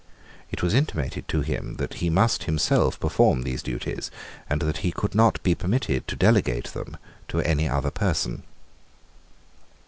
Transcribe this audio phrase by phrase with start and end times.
[0.51, 4.09] It was intimated to him that he must himself perform these duties,
[4.49, 8.41] and that he could not be permitted to delegate them to any other person.